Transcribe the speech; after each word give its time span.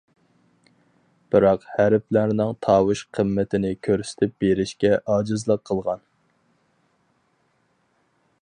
بىراق 1.33 1.67
ھەرپلەرنىڭ 1.73 2.55
تاۋۇش 2.67 3.03
قىممىتىنى 3.17 3.73
كۆرسىتىپ 3.89 4.35
بېرىشكە 4.45 4.95
ئاجىزلىق 5.01 5.65
قىلغان. 5.71 6.05